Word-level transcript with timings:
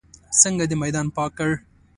څنګه 0.41 0.63
دې 0.69 0.75
میدان 0.83 1.07
پاک 1.15 1.31
کړ. 1.37 1.51